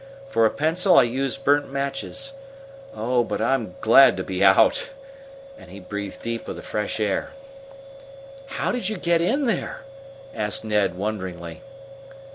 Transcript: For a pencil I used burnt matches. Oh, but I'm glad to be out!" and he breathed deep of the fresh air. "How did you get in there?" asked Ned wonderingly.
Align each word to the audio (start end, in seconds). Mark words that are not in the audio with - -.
For 0.29 0.47
a 0.47 0.49
pencil 0.49 0.97
I 0.97 1.03
used 1.03 1.43
burnt 1.43 1.71
matches. 1.71 2.33
Oh, 2.95 3.23
but 3.23 3.39
I'm 3.39 3.75
glad 3.81 4.17
to 4.17 4.23
be 4.23 4.43
out!" 4.43 4.89
and 5.59 5.69
he 5.69 5.79
breathed 5.79 6.23
deep 6.23 6.47
of 6.47 6.55
the 6.55 6.63
fresh 6.63 6.99
air. 6.99 7.29
"How 8.47 8.71
did 8.71 8.89
you 8.89 8.97
get 8.97 9.21
in 9.21 9.45
there?" 9.45 9.83
asked 10.33 10.65
Ned 10.65 10.95
wonderingly. 10.95 11.61